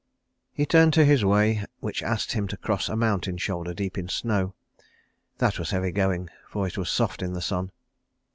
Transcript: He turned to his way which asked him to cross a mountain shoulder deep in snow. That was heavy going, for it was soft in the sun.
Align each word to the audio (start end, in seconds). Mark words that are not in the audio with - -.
He 0.51 0.65
turned 0.65 0.93
to 0.93 1.05
his 1.05 1.23
way 1.23 1.63
which 1.79 2.01
asked 2.01 2.31
him 2.31 2.47
to 2.47 2.57
cross 2.57 2.89
a 2.89 2.95
mountain 2.95 3.37
shoulder 3.37 3.71
deep 3.71 3.99
in 3.99 4.09
snow. 4.09 4.55
That 5.37 5.59
was 5.59 5.69
heavy 5.69 5.91
going, 5.91 6.31
for 6.49 6.65
it 6.65 6.75
was 6.75 6.89
soft 6.89 7.21
in 7.21 7.33
the 7.33 7.39
sun. 7.41 7.71